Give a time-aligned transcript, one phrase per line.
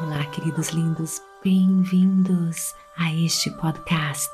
[0.00, 4.28] Olá, queridos lindos, bem-vindos a este podcast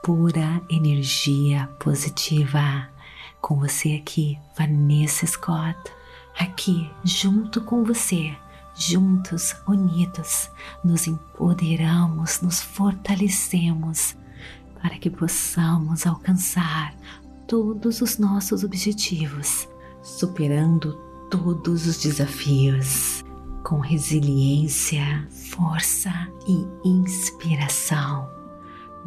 [0.00, 2.88] Pura Energia Positiva.
[3.40, 5.76] Com você aqui, Vanessa Scott,
[6.38, 8.32] aqui junto com você,
[8.76, 10.48] juntos, unidos,
[10.84, 14.14] nos empoderamos, nos fortalecemos
[14.80, 16.94] para que possamos alcançar
[17.48, 19.66] todos os nossos objetivos,
[20.00, 20.92] superando
[21.28, 23.21] todos os desafios
[23.62, 26.12] com resiliência, força
[26.46, 28.28] e inspiração,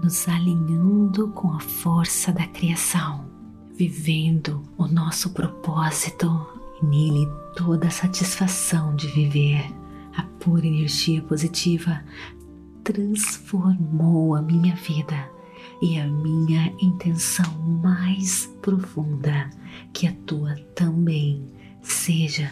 [0.01, 3.25] nos alinhando com a força da criação,
[3.75, 6.47] vivendo o nosso propósito
[6.81, 9.63] e nele toda a satisfação de viver.
[10.15, 12.01] A pura energia positiva
[12.83, 15.29] transformou a minha vida
[15.81, 17.51] e a minha intenção
[17.83, 19.49] mais profunda,
[19.91, 21.45] que a tua também
[21.81, 22.49] seja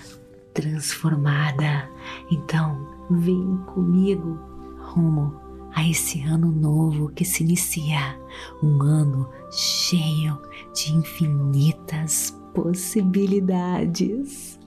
[0.54, 1.90] transformada.
[2.32, 4.40] Então, vem comigo
[4.80, 8.20] rumo a esse ano novo que se inicia,
[8.62, 10.40] um ano cheio
[10.74, 14.60] de infinitas possibilidades.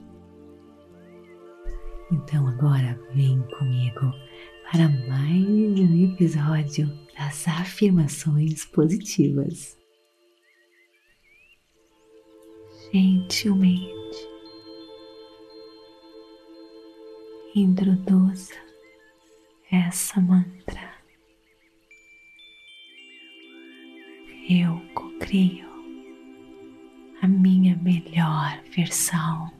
[2.11, 4.13] Então agora vem comigo
[4.71, 9.77] para mais um episódio das afirmações positivas.
[12.93, 14.36] Gentilmente
[17.55, 18.53] introduza
[19.71, 20.93] essa mantra.
[24.49, 25.67] Eu cocrio
[27.21, 29.51] a minha melhor versão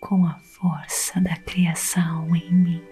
[0.00, 2.82] com a força da criação em mim.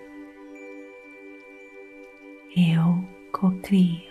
[2.57, 4.09] Eu cocrio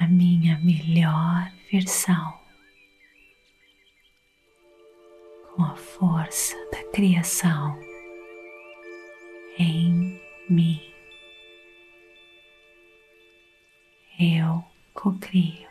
[0.00, 2.40] a minha melhor versão
[5.54, 7.78] com a força da criação
[9.58, 10.80] em mim.
[14.18, 15.68] Eu cocrio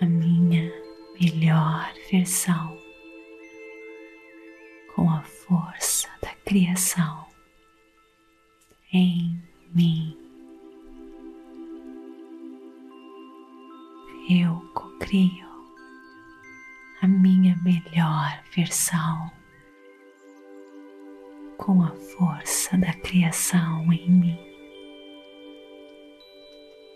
[0.00, 0.72] a minha
[1.20, 2.78] melhor versão
[4.94, 7.26] com a força da criação
[8.92, 9.38] em
[9.74, 10.16] mim.
[14.30, 15.48] Eu cocrio
[17.02, 19.39] a minha melhor versão
[21.60, 24.38] com a força da criação em mim.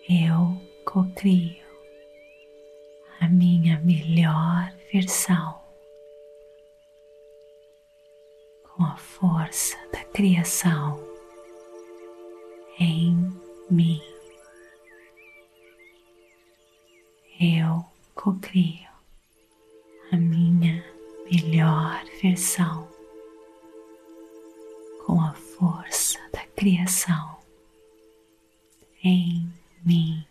[0.08, 1.62] Eu cocrio
[3.20, 5.60] a minha melhor versão
[8.62, 10.98] com a força da criação
[12.80, 13.14] em
[13.70, 14.00] mim.
[17.38, 18.88] Eu cocrio
[20.10, 20.82] a minha
[21.30, 22.93] melhor versão
[25.64, 27.38] força da criação
[29.02, 29.50] em
[29.82, 30.26] mim.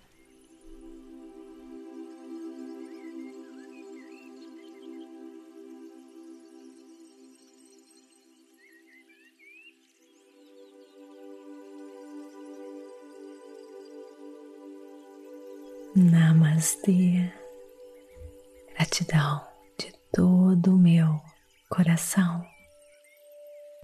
[15.95, 17.31] Namastê.
[18.75, 19.41] Gratidão
[20.11, 21.19] todo o meu
[21.69, 22.45] coração.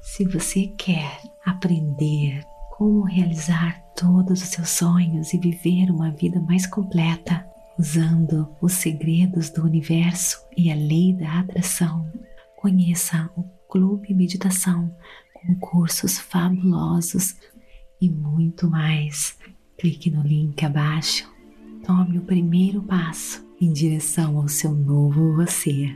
[0.01, 6.65] Se você quer aprender como realizar todos os seus sonhos e viver uma vida mais
[6.65, 7.45] completa,
[7.77, 12.09] usando os segredos do universo e a lei da atração,
[12.55, 14.93] conheça o Clube Meditação
[15.33, 17.35] com cursos fabulosos
[18.01, 19.37] e muito mais.
[19.77, 21.29] Clique no link abaixo.
[21.85, 25.95] Tome o primeiro passo em direção ao seu novo você.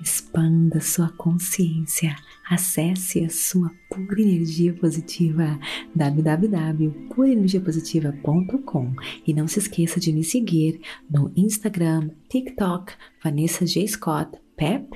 [0.00, 2.14] Expanda sua consciência,
[2.48, 5.58] acesse a sua pura energia positiva
[5.94, 8.92] www.purenergiapositiva.com
[9.26, 10.80] e não se esqueça de me seguir
[11.10, 13.86] no Instagram, TikTok, Vanessa J.
[13.88, 14.88] Scott, Pep,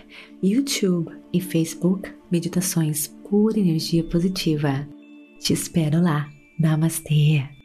[0.43, 4.87] YouTube e Facebook Meditações Pura Energia Positiva.
[5.41, 6.29] Te espero lá.
[6.59, 7.60] Namastê!